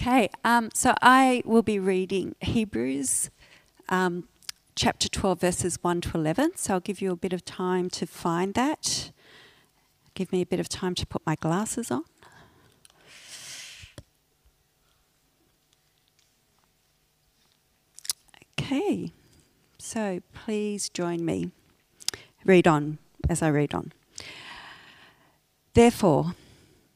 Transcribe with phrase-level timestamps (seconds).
[0.00, 3.28] Okay, um, so I will be reading Hebrews
[3.90, 4.28] um,
[4.74, 6.52] chapter 12, verses 1 to 11.
[6.56, 9.10] So I'll give you a bit of time to find that.
[10.14, 12.04] Give me a bit of time to put my glasses on.
[18.58, 19.12] Okay,
[19.76, 21.50] so please join me.
[22.46, 22.96] Read on
[23.28, 23.92] as I read on.
[25.74, 26.36] Therefore,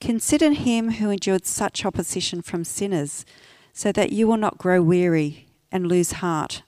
[0.00, 3.24] Consider him who endured such opposition from sinners,
[3.72, 6.62] so that you will not grow weary and lose heart.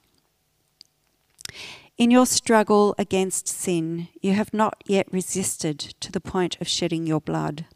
[1.97, 7.07] In your struggle against sin, you have not yet resisted to the point of shedding
[7.07, 7.67] your blood.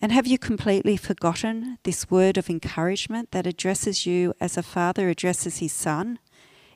[0.00, 5.08] And have you completely forgotten this word of encouragement that addresses you as a father
[5.08, 6.18] addresses his son?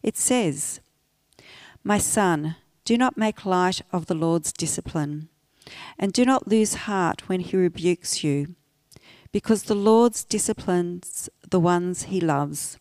[0.03, 0.81] It says,
[1.85, 5.29] My son, do not make light of the Lord's discipline,
[5.99, 8.55] and do not lose heart when he rebukes you,
[9.33, 12.79] because the Lord disciplines the ones he loves,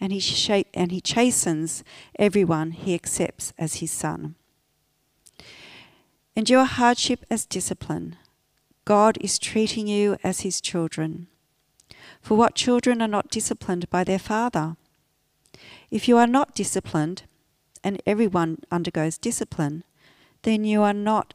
[0.00, 1.84] and he, sh- and he chastens
[2.18, 4.34] everyone he accepts as his son.
[6.36, 8.16] Endure hardship as discipline
[8.84, 11.28] God is treating you as his children.
[12.20, 14.76] For what children are not disciplined by their father?
[15.90, 17.22] If you are not disciplined,
[17.84, 19.84] and everyone undergoes discipline,
[20.42, 21.34] then you are not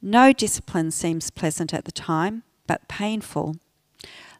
[0.00, 3.56] No discipline seems pleasant at the time, but painful.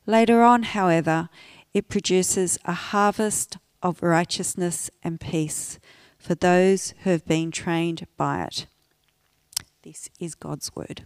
[0.07, 1.29] Later on, however,
[1.75, 5.79] it produces a harvest of righteousness and peace
[6.19, 8.67] for those who have been trained by it.
[9.83, 11.03] This is God's word.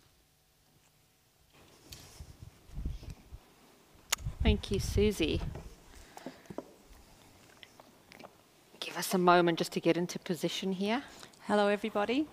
[4.42, 5.40] Thank you, Susie.
[8.80, 11.04] Give us a moment just to get into position here.
[11.46, 12.26] Hello, everybody.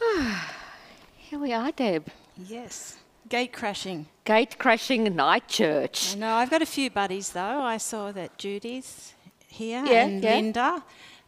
[1.16, 2.06] Here we are, Deb.
[2.36, 2.96] Yes.
[3.28, 4.06] Gate crashing.
[4.24, 6.16] Gate crashing night church.
[6.16, 6.34] No.
[6.34, 7.60] I've got a few buddies, though.
[7.62, 9.14] I saw that Judy's
[9.48, 10.34] here Yeah, and yeah.
[10.34, 10.82] Linda.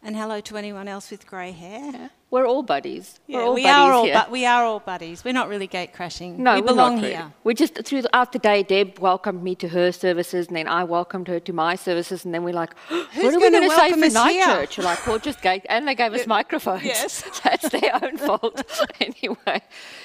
[0.05, 1.91] And hello to anyone else with grey hair.
[1.93, 2.09] Yeah.
[2.29, 3.19] We're all buddies.
[3.27, 4.13] Yeah, We're all we buddies are all, here.
[4.15, 5.23] but we are all buddies.
[5.23, 6.43] We're not really gate crashing.
[6.43, 7.19] no, we belong here.
[7.19, 7.31] really.
[7.45, 11.29] We just throughout the day, Deb welcomed me to her services, and then I welcomed
[11.29, 14.09] her to my services, and then we're like, "What Who's are we going say for
[14.13, 14.45] night here?
[14.45, 16.83] church?" We're like, "Well, just gate," and they gave us microphones.
[16.83, 17.23] yes.
[17.43, 18.61] that's their own fault
[18.99, 19.61] anyway.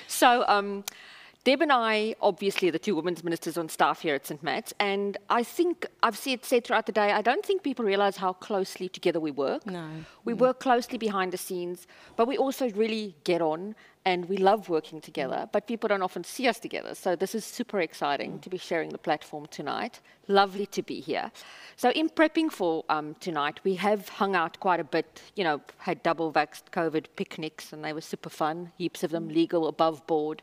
[0.06, 0.44] So.
[0.46, 0.84] Um,
[1.44, 4.42] Deb and I, obviously, are the two women's ministers on staff here at St.
[4.42, 8.16] Matt's, and I think I've said, said throughout the day, I don't think people realize
[8.16, 9.64] how closely together we work.
[9.64, 9.88] No.
[10.24, 10.38] We mm.
[10.38, 15.00] work closely behind the scenes, but we also really get on and we love working
[15.00, 16.94] together, but people don't often see us together.
[16.94, 18.40] So this is super exciting mm.
[18.42, 20.00] to be sharing the platform tonight.
[20.26, 21.30] Lovely to be here.
[21.76, 25.60] So in prepping for um, tonight, we have hung out quite a bit, you know,
[25.78, 29.34] had double vaxxed COVID picnics and they were super fun, heaps of them mm.
[29.34, 30.42] legal, above board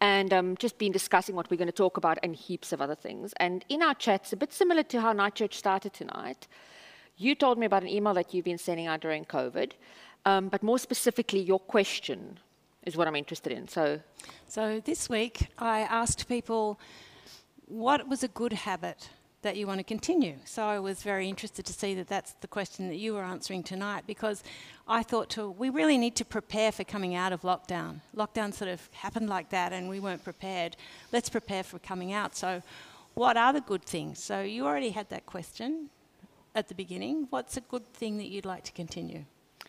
[0.00, 2.94] and um, just been discussing what we're going to talk about and heaps of other
[2.94, 3.32] things.
[3.38, 6.46] And in our chats, a bit similar to how Night Church started tonight,
[7.16, 9.72] you told me about an email that you've been sending out during COVID,
[10.24, 12.38] um, but more specifically, your question
[12.84, 13.68] is what I'm interested in.
[13.68, 14.00] So,
[14.48, 16.78] So this week, I asked people
[17.66, 19.08] what was a good habit
[19.44, 20.34] that you want to continue.
[20.44, 23.62] So I was very interested to see that that's the question that you were answering
[23.62, 24.42] tonight because
[24.88, 28.00] I thought to, we really need to prepare for coming out of lockdown.
[28.16, 30.76] Lockdown sort of happened like that and we weren't prepared.
[31.12, 32.36] Let's prepare for coming out.
[32.36, 32.62] So
[33.14, 34.18] what are the good things?
[34.18, 35.90] So you already had that question
[36.54, 37.28] at the beginning.
[37.30, 39.24] What's a good thing that you'd like to continue?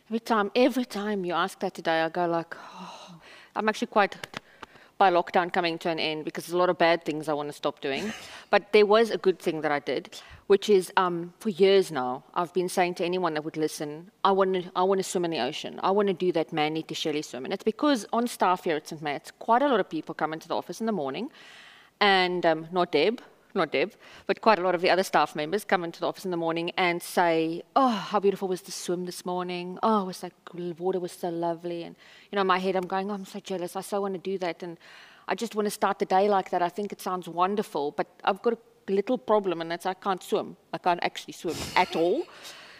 [0.07, 3.15] every time, every time you ask that today, I go like, oh,
[3.55, 4.15] I'm actually quite
[4.97, 7.49] by lockdown coming to an end because there's a lot of bad things I want
[7.49, 8.13] to stop doing.
[8.49, 10.09] but there was a good thing that I did,
[10.47, 14.31] which is um, for years now, I've been saying to anyone that would listen, I
[14.31, 15.79] want to, I want to swim in the ocean.
[15.83, 17.45] I want to do that Manly to Shelley swim.
[17.45, 19.01] And it's because on staff here at St.
[19.01, 21.29] Matt's, quite a lot of people come into the office in the morning,
[21.99, 23.21] and um, not Deb,
[23.55, 23.93] not Deb,
[24.27, 26.37] but quite a lot of the other staff members come into the office in the
[26.37, 29.79] morning and say, "Oh, how beautiful was the swim this morning?
[29.81, 31.95] Oh, it was like the water was so lovely." And
[32.31, 33.75] you know, in my head, I'm going, oh, "I'm so jealous.
[33.75, 34.77] I so want to do that." And
[35.27, 36.61] I just want to start the day like that.
[36.61, 40.21] I think it sounds wonderful, but I've got a little problem, and that's I can't
[40.21, 40.57] swim.
[40.73, 42.23] I can't actually swim at all.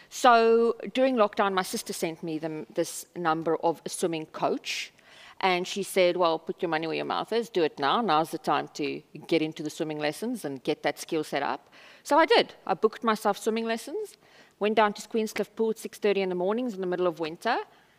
[0.08, 2.38] So during lockdown, my sister sent me
[2.72, 4.92] this number of a swimming coach.
[5.40, 8.00] And she said, Well, put your money where your mouth is, do it now.
[8.00, 11.68] Now's the time to get into the swimming lessons and get that skill set up.
[12.02, 12.54] So I did.
[12.66, 14.16] I booked myself swimming lessons,
[14.58, 17.58] went down to Queenscliff Pool at 6.30 in the mornings in the middle of winter.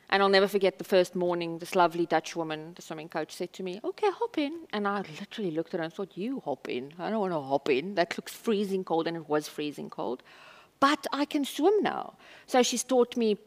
[0.09, 3.51] And I'll never forget the first morning, this lovely Dutch woman, the swimming coach, said
[3.53, 4.65] to me, Okay, hop in.
[4.71, 6.93] And I literally looked at her and thought, You hop in.
[6.97, 7.95] I don't want to hop in.
[7.95, 10.23] That looks freezing cold, and it was freezing cold.
[10.79, 12.17] But I can swim now.
[12.45, 13.37] So she's taught me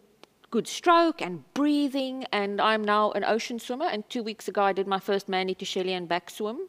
[0.51, 3.87] good stroke and breathing, and I'm now an ocean swimmer.
[3.87, 6.69] And two weeks ago, I did my first Manly to Shelley and back swim.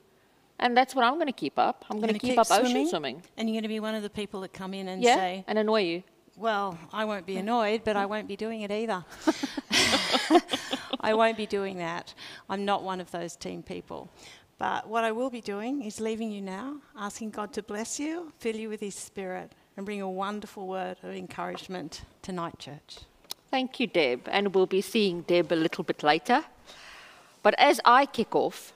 [0.60, 1.86] And that's what I'm going to keep up.
[1.89, 3.24] I'm going to keep, keep, up swimming, ocean swimming.
[3.36, 5.44] And you're going to be one of the people that come in and yeah, say,
[5.48, 6.04] and annoy you.
[6.38, 9.04] Well, I won't be annoyed, but I won't be doing it either.
[11.01, 12.13] I won't be doing that.
[12.50, 14.10] I'm not one of those team people.
[14.57, 18.31] But what I will be doing is leaving you now, asking God to bless you,
[18.38, 23.00] fill you with His Spirit, and bring a wonderful word of encouragement tonight, church.
[23.51, 24.30] Thank you, Deb.
[24.31, 26.45] And we'll be seeing Deb a little bit later.
[27.44, 28.74] But as I kick off,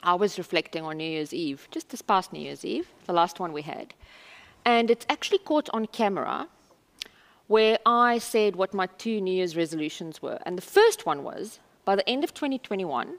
[0.00, 3.40] I was reflecting on New Year's Eve, just this past New Year's Eve, the last
[3.40, 3.92] one we had.
[4.64, 6.46] And it's actually caught on camera
[7.48, 10.38] where I said what my two New Year's resolutions were.
[10.46, 13.16] And the first one was by the end of 2021,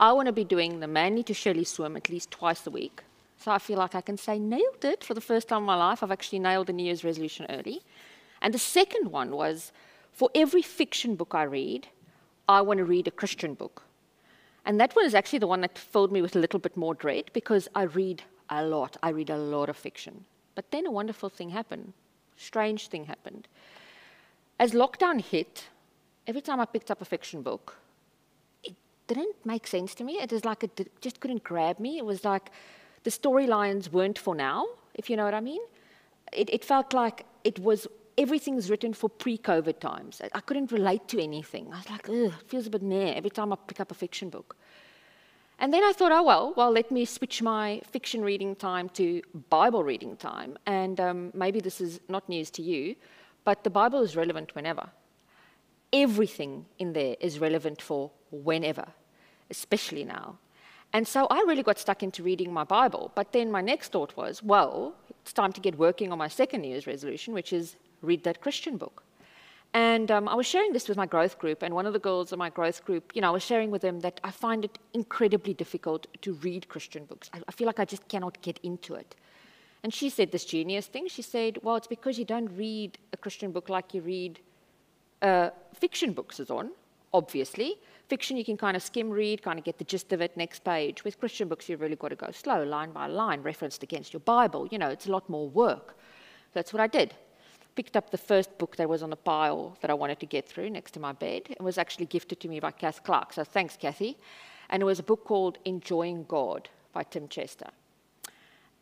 [0.00, 3.02] I want to be doing the Manly to Shelley swim at least twice a week.
[3.36, 5.76] So I feel like I can say, nailed it for the first time in my
[5.76, 6.02] life.
[6.02, 7.82] I've actually nailed the New Year's resolution early.
[8.40, 9.70] And the second one was
[10.14, 11.88] for every fiction book I read,
[12.48, 13.82] I want to read a Christian book.
[14.64, 16.94] And that one is actually the one that filled me with a little bit more
[16.94, 18.96] dread because I read a lot.
[19.02, 20.24] I read a lot of fiction.
[20.54, 21.92] But then a wonderful thing happened.
[22.36, 23.48] Strange thing happened.
[24.58, 25.68] As lockdown hit,
[26.28, 27.76] every time I picked up a fiction book,
[28.62, 28.74] it
[29.08, 30.14] didn't make sense to me.
[30.14, 31.98] It was like it just couldn't grab me.
[31.98, 32.50] It was like
[33.02, 35.60] the storylines weren't for now, if you know what I mean.
[36.32, 40.20] It, it felt like it was everything's written for pre-COVID times.
[40.32, 41.72] I, couldn't relate to anything.
[41.72, 43.94] I was like, ugh, it feels a bit meh every time I pick up a
[43.94, 44.56] fiction book.
[45.58, 49.22] And then I thought, oh, well, well, let me switch my fiction reading time to
[49.50, 50.58] Bible reading time.
[50.66, 52.96] And um, maybe this is not news to you,
[53.44, 54.88] but the Bible is relevant whenever.
[55.92, 58.86] Everything in there is relevant for whenever,
[59.50, 60.38] especially now.
[60.92, 63.12] And so I really got stuck into reading my Bible.
[63.14, 66.64] But then my next thought was, well, it's time to get working on my second
[66.64, 69.04] Year's resolution, which is read that Christian book.
[69.74, 72.32] And um, I was sharing this with my growth group, and one of the girls
[72.32, 74.78] in my growth group, you know, I was sharing with them that I find it
[74.92, 77.28] incredibly difficult to read Christian books.
[77.32, 79.16] I, I feel like I just cannot get into it.
[79.82, 81.08] And she said this genius thing.
[81.08, 84.38] She said, Well, it's because you don't read a Christian book like you read
[85.22, 86.70] uh, fiction books, is on,
[87.12, 87.74] obviously.
[88.08, 90.62] Fiction, you can kind of skim read, kind of get the gist of it, next
[90.62, 91.02] page.
[91.02, 94.20] With Christian books, you've really got to go slow, line by line, referenced against your
[94.20, 94.68] Bible.
[94.70, 95.96] You know, it's a lot more work.
[96.52, 97.12] That's what I did
[97.74, 100.48] picked up the first book that was on the pile that I wanted to get
[100.48, 101.42] through next to my bed.
[101.50, 104.16] It was actually gifted to me by Kath Clark, so thanks, Kathy.
[104.70, 107.70] And it was a book called Enjoying God by Tim Chester.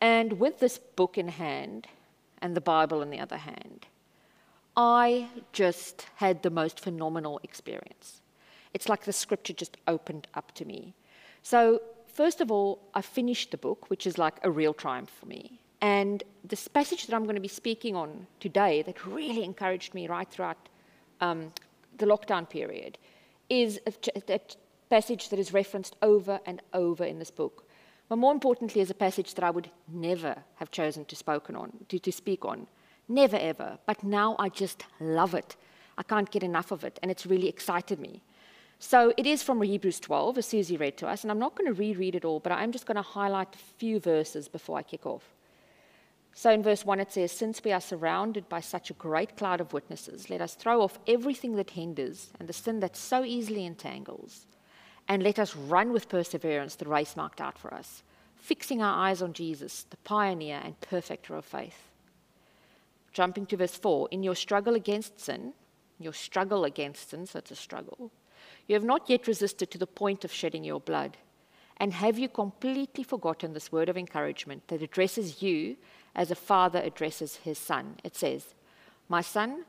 [0.00, 1.86] And with this book in hand
[2.40, 3.86] and the Bible in the other hand,
[4.76, 8.20] I just had the most phenomenal experience.
[8.74, 10.94] It's like the scripture just opened up to me.
[11.42, 15.26] So, first of all, I finished the book, which is like a real triumph for
[15.26, 15.60] me.
[15.82, 20.06] And this passage that I'm going to be speaking on today, that really encouraged me
[20.06, 20.68] right throughout
[21.20, 21.52] um,
[21.98, 22.98] the lockdown period,
[23.50, 23.92] is a,
[24.32, 24.40] a,
[24.88, 27.66] passage that is referenced over and over in this book.
[28.08, 31.72] But more importantly, is a passage that I would never have chosen to, spoken on,
[31.88, 32.66] to, to speak on.
[33.08, 33.78] Never ever.
[33.86, 35.56] But now I just love it.
[35.98, 38.22] I can't get enough of it, and it's really excited me.
[38.78, 41.72] So it is from Hebrews 12, as Susie read to us, and I'm not going
[41.72, 44.82] to reread it all, but I'm just going to highlight a few verses before I
[44.82, 45.31] kick off.
[46.34, 49.60] So in verse 1 it says, Since we are surrounded by such a great cloud
[49.60, 53.66] of witnesses, let us throw off everything that hinders and the sin that so easily
[53.66, 54.46] entangles,
[55.08, 58.02] and let us run with perseverance the race marked out for us,
[58.36, 61.88] fixing our eyes on Jesus, the pioneer and perfecter of faith.
[63.12, 65.52] Jumping to verse 4 In your struggle against sin,
[65.98, 68.10] your struggle against sin, so it's a struggle,
[68.66, 71.18] you have not yet resisted to the point of shedding your blood.
[71.76, 75.76] And have you completely forgotten this word of encouragement that addresses you
[76.14, 77.96] as a father addresses his son.
[78.04, 78.54] It says,
[79.08, 79.64] My son,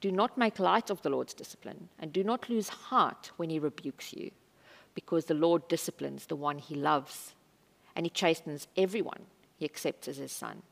[0.00, 3.58] do not make light of the Lord's discipline, and do not lose heart when he
[3.58, 4.30] rebukes you,
[4.94, 7.34] because the Lord disciplines the one he loves,
[7.94, 10.62] and he chastens everyone he accepts as his son.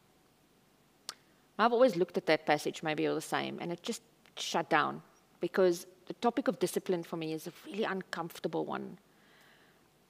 [1.59, 4.03] I've always looked at that passage, maybe you're the same, and it just
[4.37, 5.03] shut down
[5.41, 8.99] because the topic of discipline for me is a really uncomfortable one.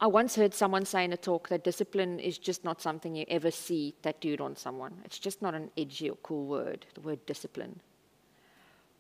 [0.03, 3.27] I once heard someone say in a talk that discipline is just not something you
[3.29, 4.95] ever see tattooed on someone.
[5.05, 7.81] It's just not an edgy or cool word, the word discipline.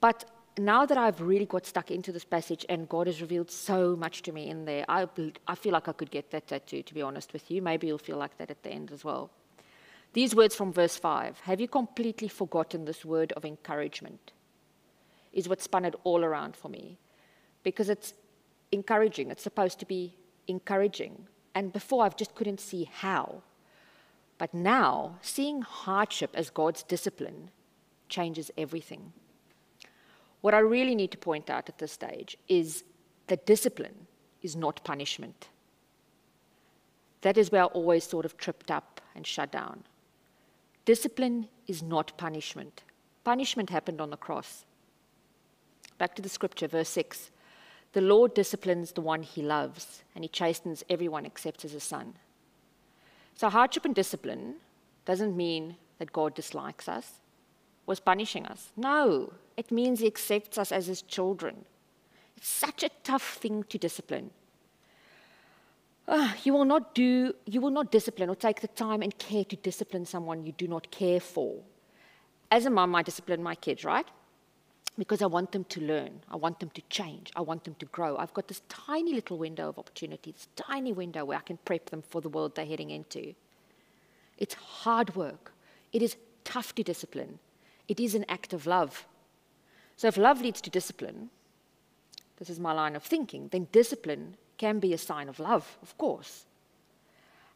[0.02, 3.96] But now that I've really got stuck into this passage and God has revealed so
[3.96, 5.06] much to me in there, I,
[5.48, 7.62] I feel like I could get that tattoo, to be honest with you.
[7.62, 9.30] Maybe you'll feel like that at the end as well.
[10.12, 14.32] These words from verse 5 Have you completely forgotten this word of encouragement?
[15.32, 16.98] Is what spun it all around for me.
[17.62, 18.12] Because it's
[18.72, 20.14] encouraging, it's supposed to be
[20.46, 21.26] encouraging.
[21.54, 23.42] And before, I just couldn't see how.
[24.38, 27.50] But now, seeing hardship as God's discipline
[28.08, 29.12] changes everything.
[30.40, 32.84] What I really need to point out at this stage is
[33.26, 34.06] that discipline
[34.42, 35.48] is not punishment.
[37.20, 39.84] That is where I always sort of tripped up and shut down.
[40.84, 42.82] Discipline is not punishment.
[43.24, 44.64] Punishment happened on the cross.
[45.98, 47.30] Back to the scripture, verse 6.
[47.92, 52.14] The Lord disciplines the one he loves, and he chastens everyone except as a son.
[53.34, 54.56] So, hardship and discipline
[55.04, 57.20] doesn't mean that God dislikes us,
[57.86, 58.70] was punishing us.
[58.76, 61.64] No, it means he accepts us as his children.
[62.36, 64.30] It's such a tough thing to discipline.
[66.06, 69.44] Uh, you will not do you will not discipline or take the time and care
[69.44, 71.62] to discipline someone you do not care for
[72.50, 74.08] as a mom i discipline my kids right
[75.00, 76.20] because i want them to learn.
[76.30, 77.32] I want them to change.
[77.34, 78.18] I want them to grow.
[78.18, 81.88] I've got this tiny little window of opportunity this tiny window where i can prep
[81.90, 83.34] them for the world they're heading into.
[84.36, 85.52] It's hard work.
[85.94, 87.38] It is tough to discipline.
[87.88, 89.06] It is an act of love.
[89.96, 91.30] So if love leads to discipline
[92.38, 95.96] this is my line of thinking then discipline can be a sign of love, of
[95.96, 96.44] course.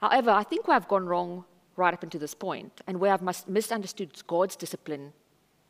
[0.01, 1.45] However, I think where I've gone wrong
[1.77, 5.13] right up until this point, and where I've misunderstood God's discipline,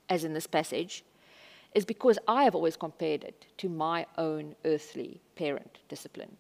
[0.09, 1.03] as in this passage,
[1.75, 6.37] is because I have always compared it to my own earthly parent discipline.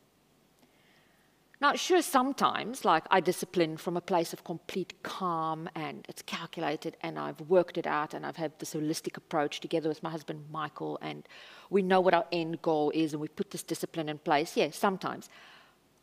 [1.60, 6.96] Now, sure, sometimes, like I discipline from a place of complete calm and it's calculated
[7.00, 10.44] and I've worked it out and I've had this holistic approach together with my husband,
[10.50, 11.26] Michael, and
[11.70, 14.56] we know what our end goal is and we put this discipline in place.
[14.56, 15.30] Yeah, sometimes.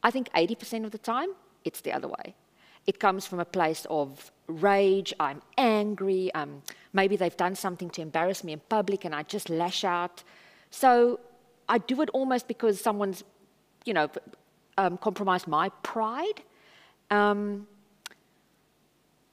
[0.01, 1.29] I think 80% of the time,
[1.63, 2.33] it's the other way.
[2.88, 6.61] It comes from a place of rage, I'm angry, um,
[6.93, 10.23] maybe they've done something to embarrass me in public and I just lash out.
[10.71, 11.19] So
[11.69, 13.23] I do it almost because someone's,
[13.85, 14.09] you know,
[14.77, 16.41] um, compromised my pride.
[17.09, 17.67] Um,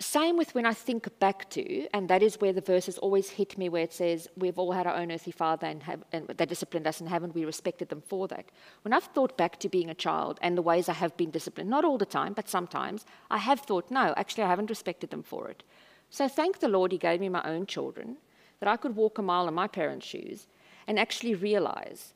[0.00, 3.58] same with when I think back to, and that is where the verses always hit
[3.58, 6.46] me, where it says, We've all had our own earthly father and, have, and they
[6.46, 8.46] disciplined us, and haven't we respected them for that?
[8.82, 11.68] When I've thought back to being a child and the ways I have been disciplined,
[11.68, 15.24] not all the time, but sometimes, I have thought, No, actually, I haven't respected them
[15.24, 15.64] for it.
[16.10, 18.18] So thank the Lord, He gave me my own children,
[18.60, 20.46] that I could walk a mile in my parents' shoes
[20.86, 22.14] and actually realize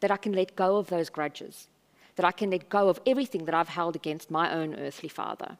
[0.00, 1.68] that I can let go of those grudges
[2.16, 5.56] that I can let go of everything that I've held against my own earthly father.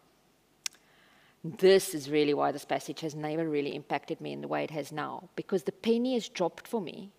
[1.42, 4.70] This is really why this passage has never really impacted me in the way it
[4.70, 7.10] has now, because the penny has dropped for me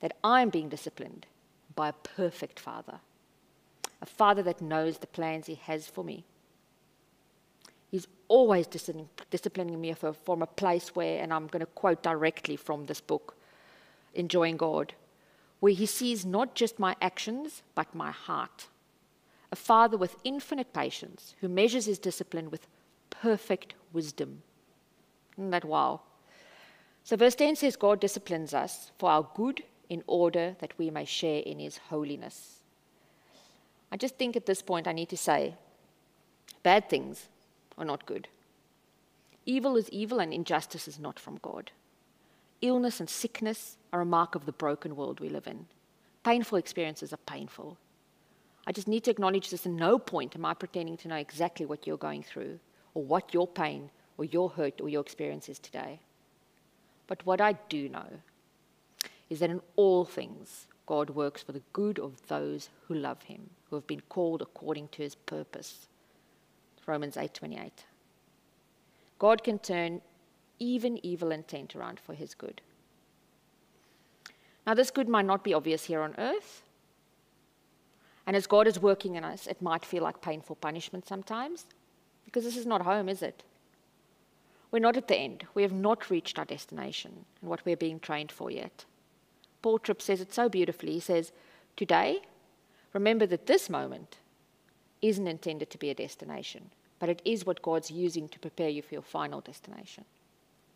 [0.00, 1.26] that I'm being disciplined
[1.74, 3.00] by a perfect father,
[4.02, 6.24] a father that knows the plans he has for me.
[7.90, 12.86] He's always disciplining me from a place where, and I'm going to quote directly from
[12.86, 13.36] this book,
[14.14, 14.94] Enjoying God
[15.60, 18.68] where he sees not just my actions, but my heart.
[19.50, 22.66] A father with infinite patience who measures his discipline with
[23.20, 24.42] perfect wisdom.
[25.36, 26.00] Isn't that wow?
[27.04, 31.04] So, verse 10 says, God disciplines us for our good in order that we may
[31.04, 32.60] share in his holiness.
[33.92, 35.54] I just think at this point I need to say
[36.62, 37.28] bad things
[37.78, 38.28] are not good.
[39.44, 41.70] Evil is evil and injustice is not from God.
[42.60, 45.66] Illness and sickness are a mark of the broken world we live in.
[46.24, 47.78] Painful experiences are painful.
[48.66, 51.66] I just need to acknowledge this, and no point am I pretending to know exactly
[51.66, 52.58] what you're going through,
[52.96, 56.00] or what your pain, or your hurt, or your experience is today.
[57.06, 58.08] But what I do know
[59.28, 63.50] is that in all things, God works for the good of those who love him,
[63.68, 65.88] who have been called according to his purpose.
[66.86, 67.84] Romans 8:28.
[69.18, 70.00] God can turn
[70.58, 72.62] even evil intent around for his good.
[74.66, 76.62] Now, this good might not be obvious here on earth.
[78.26, 81.66] And as God is working in us, it might feel like painful punishment sometimes,
[82.26, 83.42] because this is not home, is it?
[84.70, 85.46] We're not at the end.
[85.54, 88.84] We have not reached our destination and what we're being trained for yet.
[89.62, 90.92] Paul Tripp says it so beautifully.
[90.92, 91.32] He says,
[91.76, 92.20] Today,
[92.92, 94.18] remember that this moment
[95.00, 96.70] isn't intended to be a destination.
[96.98, 100.04] but it is what God's using to prepare you for your final destination.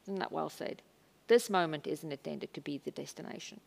[0.05, 0.83] Isn't that well said?
[1.29, 3.61] This moment isn't intended to be the destination.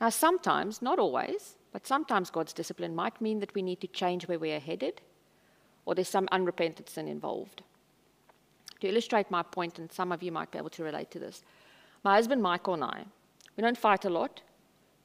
[0.00, 4.26] Now, sometimes, not always, but sometimes God's discipline might mean that we need to change
[4.26, 5.00] where we are headed,
[5.86, 7.62] or there's some unrepented sin involved.
[8.80, 11.42] To illustrate my point, and some of you might be able to relate to this,
[12.02, 13.04] my husband Michael and I,
[13.56, 14.42] we don't fight a lot,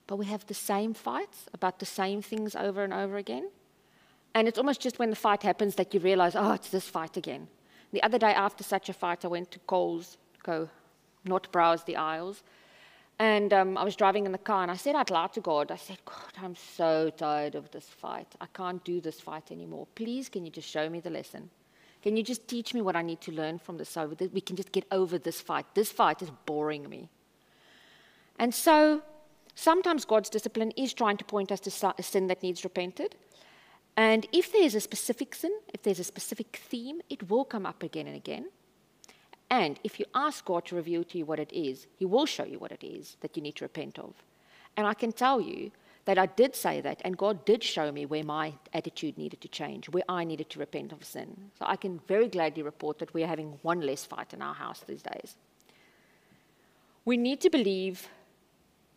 [0.08, 3.50] but we have the same fights about the same things over and over again.
[4.34, 7.18] And it's almost just when the fight happens that you realize, oh, it's this fight
[7.18, 7.48] again.
[7.92, 10.70] The other day after such a fight, I went to Coles, to go
[11.26, 12.44] not browse the aisles.
[13.20, 15.72] And um, I was driving in the car and I said out loud to God,
[15.72, 18.28] I said, God, I'm so tired of this fight.
[18.40, 19.88] I can't do this fight anymore.
[19.94, 21.50] Please, can you just show me the lesson?
[22.02, 24.40] Can you just teach me what I need to learn from this so that we
[24.40, 25.66] can just get over this fight?
[25.74, 27.10] This fight is boring me.
[28.38, 29.02] And so
[29.54, 33.16] sometimes God's discipline is trying to point us to a sin that needs repented.
[33.98, 37.84] And if there's a specific sin, if there's a specific theme, it will come up
[37.84, 38.46] again and again.
[39.50, 42.46] And if you ask God to reveal to you what it is, He will show
[42.46, 44.14] you what it is that you need to repent of.
[44.78, 45.72] And I can tell you
[46.06, 49.48] that I did say that, and God did show me where my attitude needed to
[49.48, 51.52] change, where I needed to repent of sin.
[51.58, 54.84] So I can very gladly report that we're having one less fight in our house
[54.88, 55.36] these days.
[57.06, 58.08] We need to believe,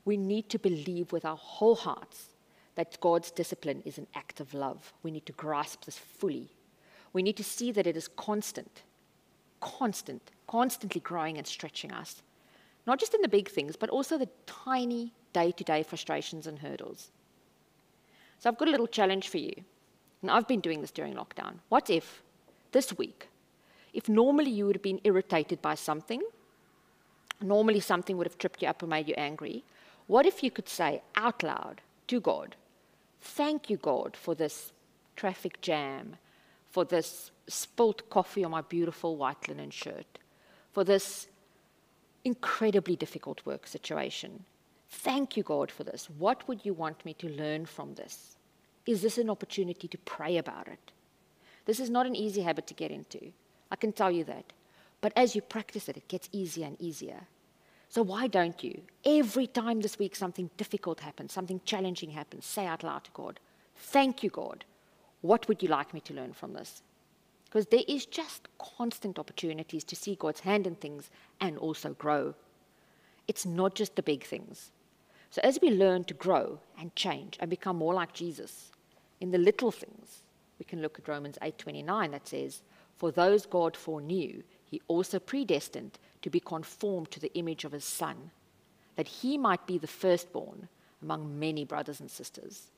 [0.05, 2.29] we need to believe with our whole hearts
[2.75, 4.93] that God's discipline is an act of love.
[5.03, 6.49] We need to grasp this fully.
[7.13, 8.83] We need to see that it is constant,
[9.61, 12.23] constant, constantly growing and stretching us.
[12.87, 16.59] Not just in the big things, but also the tiny day to day frustrations and
[16.59, 17.11] hurdles.
[18.39, 19.55] So I've got a little challenge for you.
[20.21, 21.55] And I've been doing this during lockdown.
[21.69, 22.23] What if
[22.73, 23.29] this week,
[23.93, 26.23] if normally you would have been irritated by something,
[27.41, 29.65] normally something would have tripped you up or made you angry,
[30.07, 32.57] what if you could say out loud to God,
[33.23, 34.73] Thank you, God, for this
[35.15, 36.17] traffic jam,
[36.71, 40.19] for this spilt coffee on my beautiful white linen shirt,
[40.73, 41.29] for this
[42.25, 44.45] incredibly difficult work situation.
[44.89, 46.09] Thank you, God, for this.
[46.19, 48.37] What would you want me to learn from this?
[48.87, 50.93] Is this an opportunity to pray about it?
[51.65, 53.33] This is not an easy habit to get into.
[53.71, 54.53] I can tell you that.
[55.01, 57.21] But as you practice it, it gets easier and easier.
[57.89, 58.83] So why don't you?
[59.05, 63.41] Every time this week something difficult happens, something challenging happens, say out loud to God,
[63.77, 64.65] Thank you, God.
[65.23, 66.83] What would you like me to learn from this?
[67.53, 72.35] Because there is just constant opportunities to see God's hand in things and also grow.
[73.29, 74.71] It's not just the big things.
[75.29, 78.73] So as we learn to grow and change and become more like Jesus
[79.21, 80.23] in the little things,
[80.59, 82.63] we can look at Romans 8:29 that says,
[82.97, 87.85] "For those God foreknew, he also predestined to be conformed to the image of his
[87.85, 88.31] son,
[88.97, 90.71] that he might be the firstborn
[91.03, 92.71] among many brothers and sisters.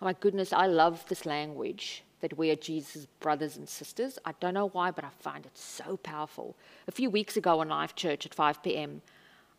[0.00, 4.18] Oh my goodness, I love this language that we are Jesus' brothers and sisters.
[4.24, 6.56] I don't know why, but I find it so powerful.
[6.88, 9.02] A few weeks ago on Live Church at 5 p.m.,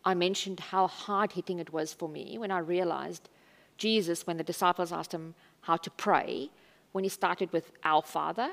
[0.04, 3.28] I mentioned how hard hitting it was for me when I realized
[3.78, 6.50] Jesus, when the disciples asked him how to pray,
[6.92, 8.52] when he started with Our Father,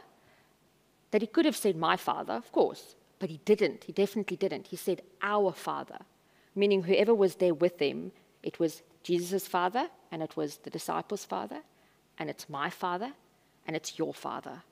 [1.12, 3.86] that he could have said, My Father, of course, but he didn't.
[3.86, 4.67] He definitely didn't.
[4.67, 6.00] He said, Our Father,
[6.56, 11.25] meaning whoever was there with him, it was Jesus' Father, and it was the disciples'
[11.25, 11.61] Father,
[12.17, 13.13] and it's my Father,
[13.67, 14.63] and it's your Father.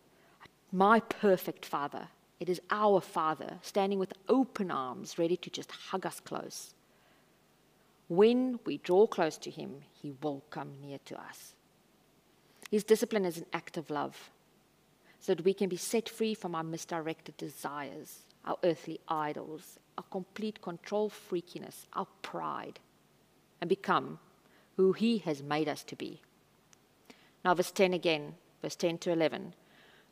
[0.72, 2.08] My perfect Father.
[2.40, 6.74] It is our Father, standing with open arms, ready to just hug us close.
[8.08, 11.54] When we draw close to Him, He will come near to us.
[12.72, 14.32] His discipline is an act of love,
[15.20, 20.04] so that we can be set free from our misdirected desires our earthly idols, our
[20.10, 22.80] complete control freakiness, our pride,
[23.62, 24.20] and become
[24.76, 26.20] who He has made us to be.
[27.46, 29.54] Now, verse 10 again, verse 10 to 11.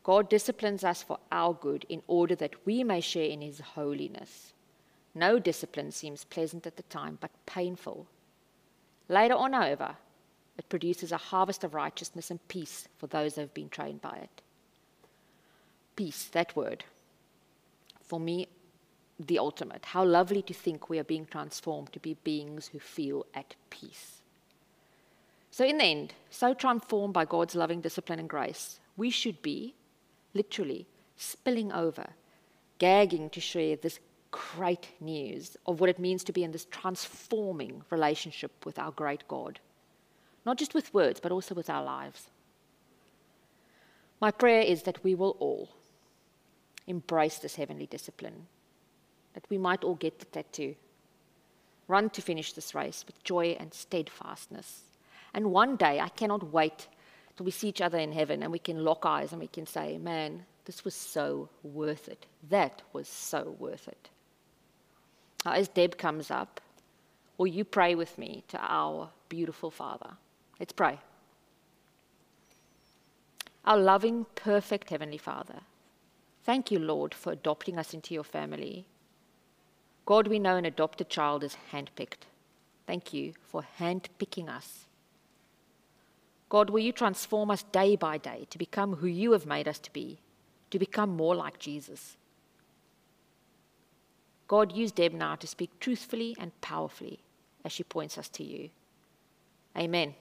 [0.04, 4.54] God disciplines us for our good in order that we may share in His holiness.
[5.14, 8.08] No discipline seems pleasant at the time, but painful.
[9.10, 9.96] Later on, however,
[10.58, 14.18] it produces a harvest of righteousness and peace for those who have been trained by
[14.18, 14.42] it.
[15.96, 16.86] Peace, that word
[18.10, 18.48] for me,
[19.19, 19.86] the ultimate.
[19.86, 24.21] How lovely to think we are being transformed to be beings who feel at peace.
[25.51, 29.75] So, in the end, so transformed by God's loving discipline and grace, we should be
[30.34, 32.08] literally spilling over,
[32.77, 33.99] gagging to share this
[34.32, 39.27] great news of what it means to be in this transforming relationship with our great
[39.27, 39.60] God.
[40.45, 42.29] Not just with words, but also with our lives.
[44.21, 45.69] My prayer is that we will all
[46.88, 48.47] embrace this heavenly discipline,
[49.39, 50.75] that we might all get the tattoo.
[51.88, 54.84] Run to finish this race with joy and steadfastness.
[55.34, 56.88] And one day, I cannot wait
[57.38, 59.65] till we see each other in heaven and we can lock eyes and we can
[59.65, 62.25] say, Man, This was so worth it.
[62.49, 64.10] That was so worth it.
[65.45, 66.60] Now, as Deb comes up,
[67.38, 70.12] will you pray with me to our beautiful Father?
[70.60, 70.99] Let's pray.
[73.63, 75.62] Our loving, perfect Heavenly Father,
[76.43, 78.86] thank you, Lord, for adopting us into your family.
[80.10, 82.26] God, we know an adopted child is handpicked.
[82.88, 84.88] Thank you for handpicking us.
[86.50, 89.78] God, will you transform us day by day to become who you have made us
[89.78, 90.17] to be,
[90.72, 92.17] to become more like Jesus?
[94.48, 97.19] God, use Deb now to speak truthfully and powerfully
[97.63, 98.72] as she points us to you.
[99.78, 100.15] Amen.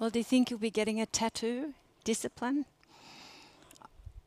[0.00, 1.74] Well, do you think you'll be getting a tattoo?
[2.08, 2.64] Discipline?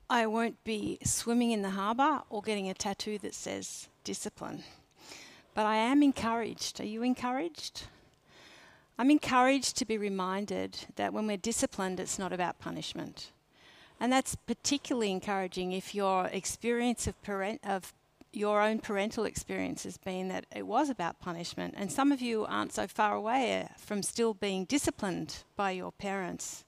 [0.07, 4.63] I won't be swimming in the harbour or getting a tattoo that says discipline.
[5.55, 6.79] But I am encouraged.
[6.79, 7.85] Are you encouraged?
[8.99, 13.31] I'm encouraged to be reminded that when we're disciplined, it's not about punishment.
[13.99, 17.93] And that's particularly encouraging if your experience of, parent, of
[18.31, 22.45] your own parental experience has been that it was about punishment, and some of you
[22.45, 26.63] aren't so far away from still being disciplined by your parents.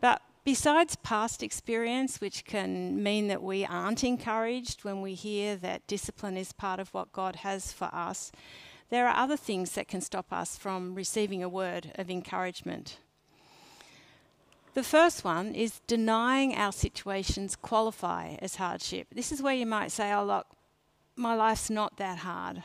[0.00, 5.86] But besides past experience, which can mean that we aren't encouraged when we hear that
[5.86, 8.32] discipline is part of what God has for us,
[8.90, 12.98] there are other things that can stop us from receiving a word of encouragement.
[14.74, 19.06] The first one is denying our situations qualify as hardship.
[19.14, 20.46] This is where you might say, oh, look,
[21.16, 22.64] my life's not that hard.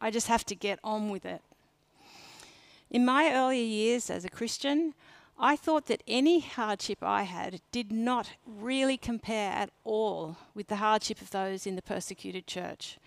[0.00, 1.42] I just have to get on with it.
[2.90, 4.94] In my earlier years as a Christian,
[5.38, 10.76] I thought that any hardship I had did not really compare at all with the
[10.76, 12.98] hardship of those in the persecuted church.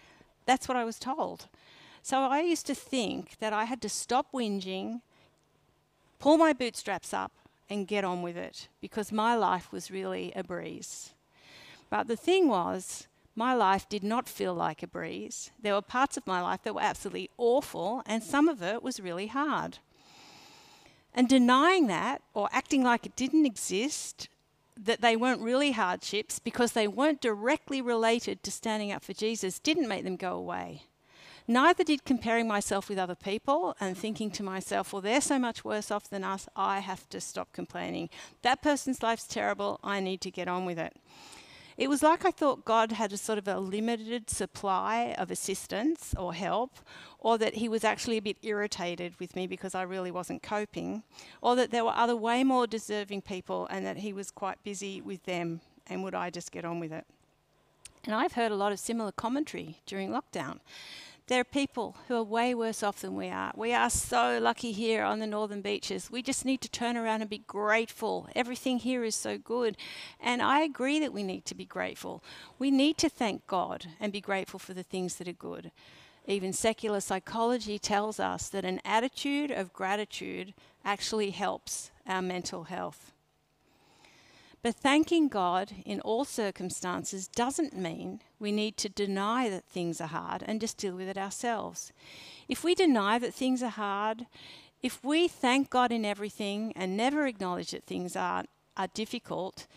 [0.45, 1.47] That's what I was told.
[2.03, 5.01] So I used to think that I had to stop whinging,
[6.19, 7.31] pull my bootstraps up,
[7.69, 11.11] and get on with it because my life was really a breeze.
[11.89, 15.51] But the thing was, my life did not feel like a breeze.
[15.61, 18.99] There were parts of my life that were absolutely awful, and some of it was
[18.99, 19.79] really hard.
[21.17, 24.29] And denying that or acting like it didn't exist,
[24.79, 29.57] that they weren't really hardships because they weren't directly related to standing up for Jesus,
[29.57, 30.83] didn't make them go away.
[31.47, 35.65] Neither did comparing myself with other people and thinking to myself, well, they're so much
[35.65, 38.09] worse off than us, I have to stop complaining.
[38.43, 40.95] That person's life's terrible, I need to get on with it.
[41.77, 46.15] It was like I thought God had a sort of a limited supply of assistance
[46.17, 46.71] or help,
[47.19, 51.03] or that He was actually a bit irritated with me because I really wasn't coping,
[51.39, 55.01] or that there were other way more deserving people and that He was quite busy
[55.01, 57.05] with them and would I just get on with it.
[58.05, 60.59] And I've heard a lot of similar commentary during lockdown.
[61.27, 63.51] There are people who are way worse off than we are.
[63.53, 66.09] We are so lucky here on the northern beaches.
[66.09, 68.29] We just need to turn around and be grateful.
[68.33, 69.75] Everything here is so good.
[70.21, 72.23] And I agree that we need to be grateful.
[72.57, 75.71] We need to thank God and be grateful for the things that are good.
[76.27, 80.53] Even secular psychology tells us that an attitude of gratitude
[80.85, 83.11] actually helps our mental health.
[84.63, 90.07] But thanking God in all circumstances doesn't mean we need to deny that things are
[90.07, 91.93] hard and just deal with it ourselves.
[92.47, 94.25] If we deny that things are hard,
[94.81, 99.67] if we thank God in everything and never acknowledge that things are, are difficult,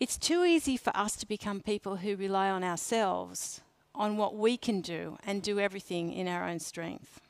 [0.00, 3.60] it's too easy for us to become people who rely on ourselves,
[3.94, 7.20] on what we can do, and do everything in our own strength.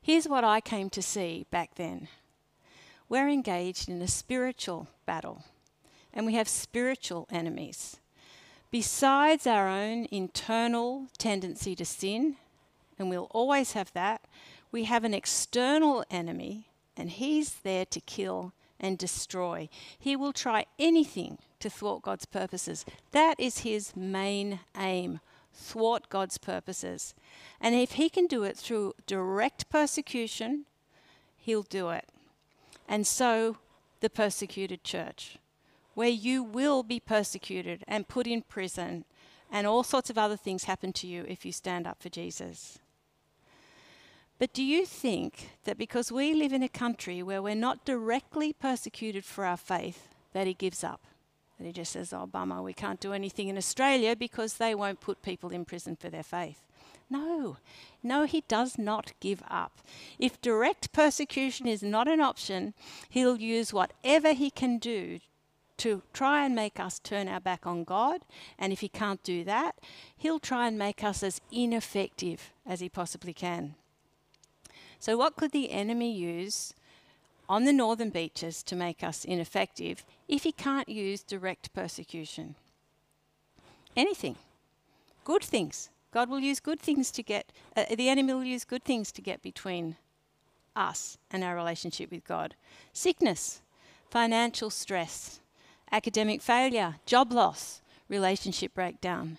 [0.00, 2.08] Here's what I came to see back then
[3.10, 5.44] we're engaged in a spiritual battle
[6.14, 7.96] and we have spiritual enemies.
[8.70, 12.36] Besides our own internal tendency to sin,
[12.98, 14.22] and we'll always have that,
[14.72, 19.68] we have an external enemy, and he's there to kill and destroy.
[19.98, 22.84] He will try anything to thwart God's purposes.
[23.10, 25.20] That is his main aim
[25.52, 27.14] thwart God's purposes.
[27.60, 30.64] And if he can do it through direct persecution,
[31.36, 32.08] he'll do it
[32.90, 33.56] and so
[34.00, 35.38] the persecuted church,
[35.94, 39.04] where you will be persecuted and put in prison,
[39.50, 42.80] and all sorts of other things happen to you if you stand up for Jesus.
[44.40, 48.52] But do you think that because we live in a country where we're not directly
[48.52, 51.02] persecuted for our faith, that he gives up?
[51.58, 55.00] That he just says, oh, bummer, we can't do anything in Australia because they won't
[55.00, 56.64] put people in prison for their faith.
[57.10, 57.56] No,
[58.04, 59.78] no, he does not give up.
[60.18, 62.72] If direct persecution is not an option,
[63.08, 65.18] he'll use whatever he can do
[65.78, 68.20] to try and make us turn our back on God.
[68.58, 69.76] And if he can't do that,
[70.16, 73.74] he'll try and make us as ineffective as he possibly can.
[75.00, 76.74] So, what could the enemy use
[77.48, 82.54] on the northern beaches to make us ineffective if he can't use direct persecution?
[83.96, 84.36] Anything.
[85.24, 85.88] Good things.
[86.12, 89.22] God will use good things to get, uh, the enemy will use good things to
[89.22, 89.96] get between
[90.74, 92.54] us and our relationship with God.
[92.92, 93.60] Sickness,
[94.10, 95.40] financial stress,
[95.92, 99.38] academic failure, job loss, relationship breakdown.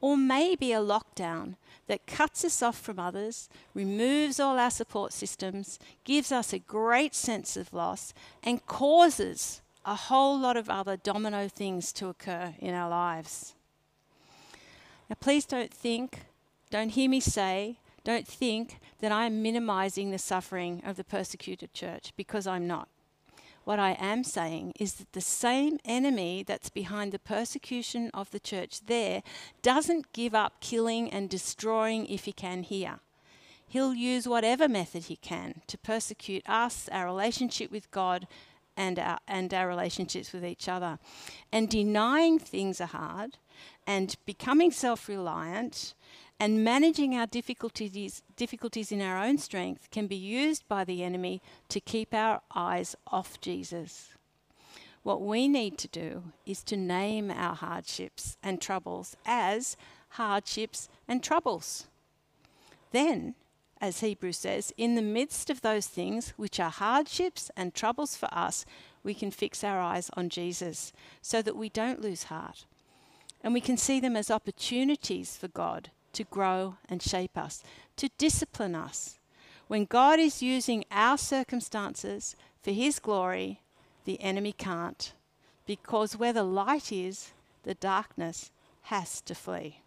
[0.00, 5.78] Or maybe a lockdown that cuts us off from others, removes all our support systems,
[6.04, 8.12] gives us a great sense of loss,
[8.42, 13.54] and causes a whole lot of other domino things to occur in our lives.
[15.08, 16.20] Now, please don't think,
[16.70, 22.12] don't hear me say, don't think that I'm minimizing the suffering of the persecuted church
[22.16, 22.88] because I'm not.
[23.64, 28.40] What I am saying is that the same enemy that's behind the persecution of the
[28.40, 29.22] church there
[29.60, 33.00] doesn't give up killing and destroying if he can here.
[33.66, 38.26] He'll use whatever method he can to persecute us, our relationship with God,
[38.78, 40.98] and our, and our relationships with each other.
[41.52, 43.36] And denying things are hard,
[43.86, 45.94] and becoming self reliant
[46.40, 51.42] and managing our difficulties, difficulties in our own strength can be used by the enemy
[51.68, 54.10] to keep our eyes off Jesus.
[55.02, 59.76] What we need to do is to name our hardships and troubles as
[60.10, 61.88] hardships and troubles.
[62.92, 63.34] Then,
[63.80, 68.28] as Hebrews says, in the midst of those things which are hardships and troubles for
[68.32, 68.64] us,
[69.02, 72.66] we can fix our eyes on Jesus so that we don't lose heart.
[73.42, 77.62] And we can see them as opportunities for God to grow and shape us,
[77.96, 79.18] to discipline us.
[79.68, 83.60] When God is using our circumstances for His glory,
[84.04, 85.12] the enemy can't.
[85.66, 88.50] Because where the light is, the darkness
[88.82, 89.82] has to flee.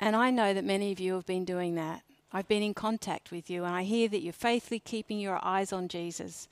[0.00, 2.02] And I know that many of you have been doing that.
[2.32, 5.72] I've been in contact with you, and I hear that you're faithfully keeping your eyes
[5.72, 6.48] on Jesus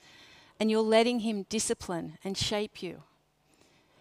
[0.61, 3.03] and you're letting Him discipline and shape you.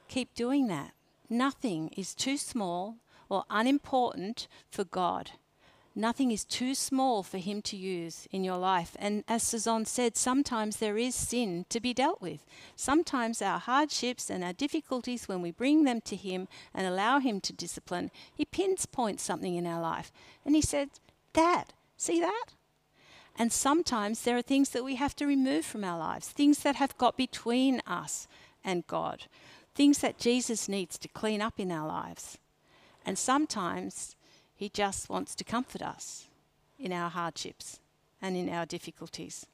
[0.09, 0.91] Keep doing that.
[1.29, 2.97] Nothing is too small
[3.29, 5.31] or unimportant for God.
[5.99, 8.95] Nothing is too small for Him to use in your life.
[8.99, 12.45] And as Suzanne said, sometimes there is sin to be dealt with.
[12.77, 17.41] Sometimes our hardships and our difficulties, when we bring them to Him and allow Him
[17.41, 20.09] to discipline, He pinpoints something in our life.
[20.45, 20.87] And He said,
[21.33, 22.45] Dad, see that?
[23.37, 26.77] And sometimes there are things that we have to remove from our lives, things that
[26.77, 28.29] have got between us
[28.63, 29.25] and God,
[29.75, 32.37] things that Jesus needs to clean up in our lives.
[33.05, 34.15] And sometimes
[34.59, 36.27] He just wants to comfort us
[36.77, 37.79] in our hardships
[38.21, 39.45] and in our difficulties.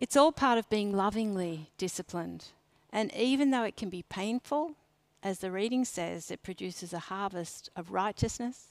[0.00, 2.46] It's all part of being lovingly disciplined.
[2.90, 4.76] And even though it can be painful,
[5.22, 8.68] as the reading says, it produces a harvest of righteousness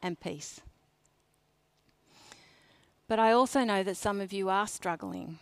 [0.00, 0.60] and peace.
[3.08, 5.40] But I also know that some of you are struggling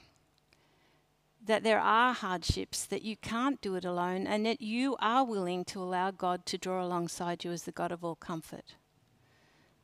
[1.44, 5.64] that there are hardships, that you can't do it alone, and that you are willing
[5.66, 8.74] to allow God to draw alongside you as the God of all comfort,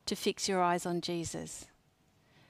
[0.05, 1.65] to fix your eyes on Jesus.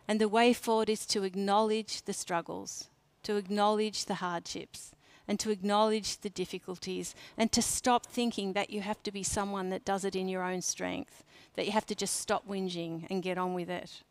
[0.08, 2.88] And the way forward is to acknowledge the struggles,
[3.24, 4.92] to acknowledge the hardships,
[5.28, 9.70] and to acknowledge the difficulties, and to stop thinking that you have to be someone
[9.70, 11.24] that does it in your own strength,
[11.56, 14.02] that you have to just stop whinging and get on with it.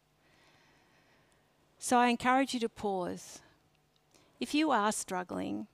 [1.79, 3.41] So I encourage you to pause
[4.41, 5.67] if you are struggling,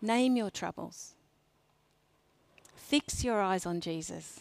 [0.00, 1.14] name your troubles.
[2.74, 4.40] Fix your eyes on Jesus.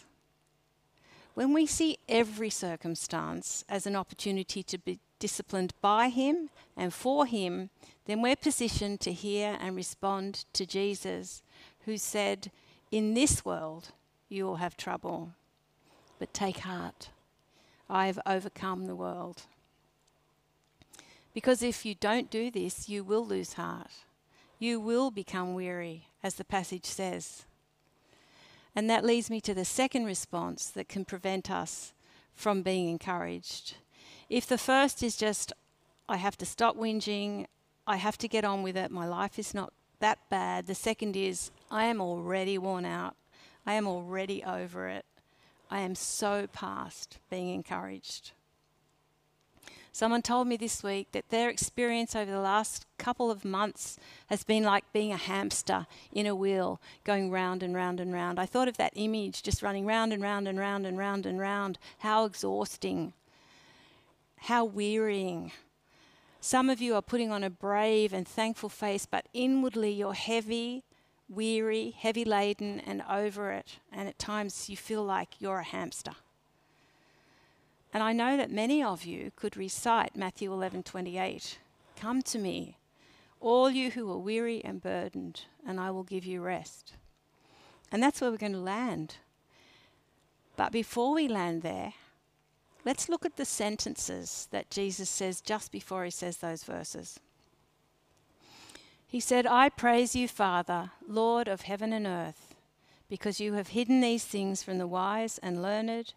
[1.34, 7.26] When we see every circumstance as an opportunity to be disciplined by Him and for
[7.26, 7.70] Him,
[8.06, 11.42] then we're positioned to hear and respond to Jesus,
[11.86, 12.52] who said,
[12.92, 13.90] In this world
[14.30, 15.32] you will have trouble,
[16.20, 17.10] but take heart.
[17.90, 19.44] I have overcome the world.
[21.36, 23.92] Because if you don't do this, you will lose heart.
[24.58, 27.44] You will become weary, as the passage says.
[28.74, 31.92] And that leads me to the second response that can prevent us
[32.34, 33.76] from being encouraged.
[34.30, 35.52] If the first is just,
[36.08, 37.48] I have to stop whinging,
[37.86, 40.68] I have to get on with it, my life is not that bad.
[40.68, 43.16] The second is, I am already worn out,
[43.66, 45.06] I am already over it,
[45.70, 48.32] I am so past being encouraged.
[49.96, 54.44] Someone told me this week that their experience over the last couple of months has
[54.44, 58.38] been like being a hamster in a wheel going round and round and round.
[58.38, 61.40] I thought of that image just running round and round and round and round and
[61.40, 61.80] round.
[62.00, 63.14] How exhausting,
[64.36, 65.54] how wearying.
[66.42, 70.84] Some of you are putting on a brave and thankful face, but inwardly you're heavy,
[71.30, 73.80] weary, heavy laden, and over it.
[73.94, 76.16] And at times you feel like you're a hamster.
[77.96, 81.60] And I know that many of you could recite Matthew 11:28.
[81.96, 82.78] Come to me,
[83.40, 86.96] all you who are weary and burdened, and I will give you rest.
[87.94, 89.16] And that's where we're going to land.
[90.58, 91.94] But before we land there,
[92.84, 97.18] let's look at the sentences that Jesus says just before he says those verses.
[99.08, 102.56] He said, I praise you, Father, Lord of heaven and earth,
[103.08, 106.14] because you have hidden these things from the wise and learned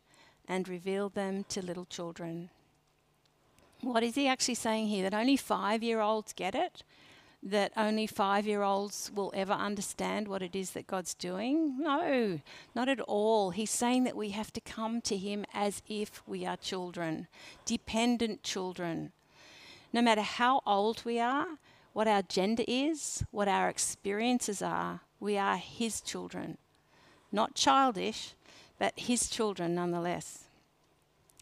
[0.49, 2.49] and revealed them to little children.
[3.83, 5.09] What is he actually saying here?
[5.09, 6.83] That only five year olds get it?
[7.43, 11.79] That only five year olds will ever understand what it is that God's doing?
[11.79, 12.41] No,
[12.75, 13.51] not at all.
[13.51, 17.29] He's saying that we have to come to him as if we are children,
[17.65, 19.13] dependent children.
[19.93, 21.47] No matter how old we are,
[21.93, 26.59] what our gender is, what our experiences are, we are his children.
[27.31, 28.35] Not childish,
[28.79, 30.45] but his children nonetheless.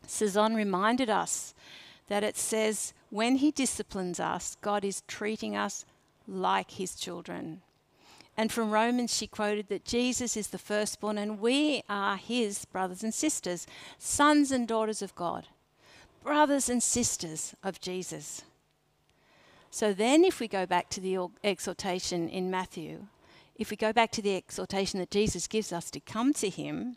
[0.07, 1.55] Cezanne reminded us
[2.09, 5.85] that it says, when he disciplines us, God is treating us
[6.27, 7.63] like his children.
[8.37, 13.03] And from Romans, she quoted that Jesus is the firstborn and we are his brothers
[13.03, 13.67] and sisters,
[13.99, 15.47] sons and daughters of God,
[16.23, 18.43] brothers and sisters of Jesus.
[19.71, 23.07] So then, if we go back to the exhortation in Matthew,
[23.57, 26.97] if we go back to the exhortation that Jesus gives us to come to him,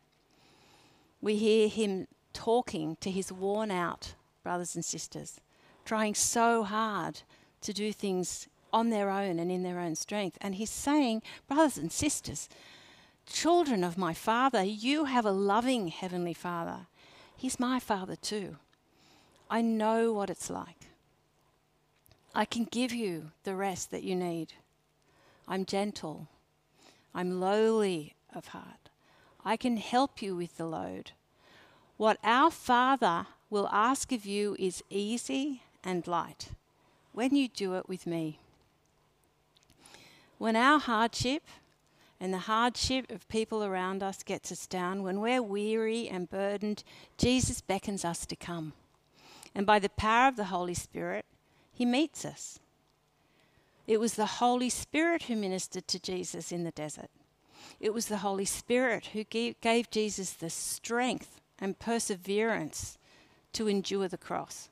[1.21, 5.39] we hear him talking to his worn out brothers and sisters,
[5.85, 7.21] trying so hard
[7.61, 10.37] to do things on their own and in their own strength.
[10.41, 12.47] And he's saying, Brothers and sisters,
[13.25, 16.87] children of my Father, you have a loving Heavenly Father.
[17.35, 18.57] He's my Father too.
[19.49, 20.89] I know what it's like.
[22.35, 24.53] I can give you the rest that you need.
[25.47, 26.27] I'm gentle.
[27.13, 28.88] I'm lowly of heart.
[29.43, 31.11] I can help you with the load.
[31.97, 36.49] What our Father will ask of you is easy and light
[37.13, 38.39] when you do it with me.
[40.37, 41.43] When our hardship
[42.19, 46.83] and the hardship of people around us gets us down, when we're weary and burdened,
[47.17, 48.73] Jesus beckons us to come.
[49.55, 51.25] And by the power of the Holy Spirit,
[51.73, 52.59] he meets us.
[53.87, 57.09] It was the Holy Spirit who ministered to Jesus in the desert.
[57.79, 62.97] It was the Holy Spirit who gave, Jesus the strength and perseverance
[63.53, 64.69] to endure the cross.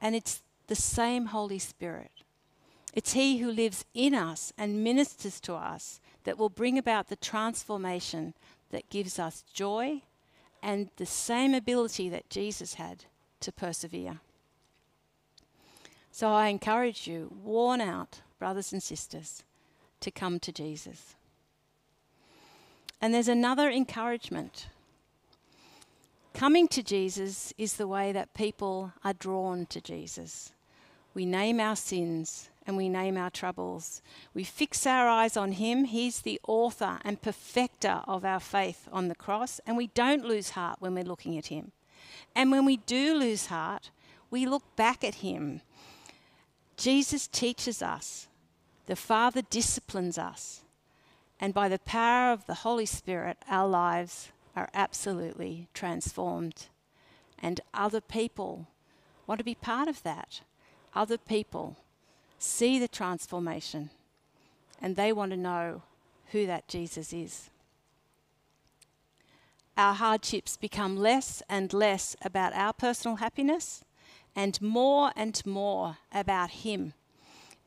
[0.00, 2.10] And it's the same Holy Spirit.
[2.94, 7.16] It's He who lives in us and ministers to us that will bring about the
[7.16, 8.34] transformation
[8.70, 10.02] that gives us joy
[10.62, 13.04] and the same ability that Jesus had
[13.40, 14.20] to persevere.
[16.10, 19.44] So I encourage you, worn out brothers and sisters,
[20.00, 21.14] to come to Jesus.
[23.00, 24.68] And there's another encouragement
[26.38, 30.52] Coming to Jesus is the way that people are drawn to Jesus.
[31.12, 34.02] We name our sins and we name our troubles.
[34.34, 35.82] We fix our eyes on Him.
[35.82, 40.50] He's the author and perfecter of our faith on the cross, and we don't lose
[40.50, 41.72] heart when we're looking at Him.
[42.36, 43.90] And when we do lose heart,
[44.30, 45.62] we look back at Him.
[46.76, 48.28] Jesus teaches us,
[48.86, 50.62] the Father disciplines us,
[51.40, 56.66] and by the power of the Holy Spirit, our lives are absolutely transformed.
[57.40, 58.66] And other people
[59.26, 60.40] want to be part of that.
[60.94, 61.76] Other people
[62.38, 63.90] see the transformation
[64.80, 65.82] and they want to know
[66.32, 67.50] who that Jesus is.
[69.76, 73.84] Our hardships become less and less about our personal happiness
[74.34, 76.94] and more and more about Him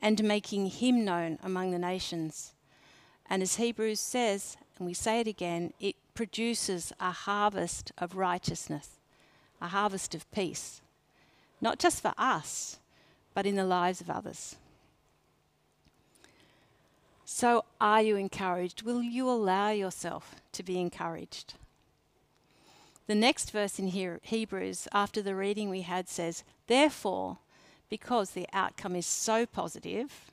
[0.00, 2.51] and making Him known among the nations.
[3.32, 8.90] And as Hebrews says, and we say it again, it produces a harvest of righteousness,
[9.58, 10.82] a harvest of peace,
[11.58, 12.78] not just for us,
[13.32, 14.56] but in the lives of others.
[17.24, 18.82] So, are you encouraged?
[18.82, 21.54] Will you allow yourself to be encouraged?
[23.06, 27.38] The next verse in here, Hebrews, after the reading we had, says, Therefore,
[27.88, 30.30] because the outcome is so positive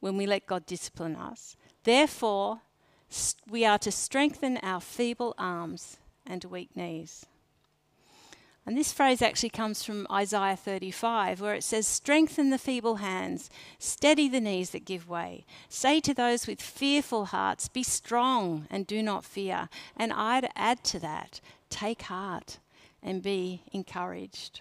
[0.00, 2.60] when we let God discipline us, therefore,
[3.48, 7.26] we are to strengthen our feeble arms and weak knees.
[8.64, 13.50] And this phrase actually comes from Isaiah 35, where it says, Strengthen the feeble hands,
[13.78, 15.44] steady the knees that give way.
[15.68, 19.68] Say to those with fearful hearts, Be strong and do not fear.
[19.96, 22.58] And I'd add to that, Take heart
[23.02, 24.60] and be encouraged.